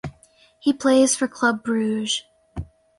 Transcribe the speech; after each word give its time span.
He 0.57 0.73
plays 0.73 1.15
for 1.15 1.27
Club 1.27 1.63
Brugge. 1.63 2.23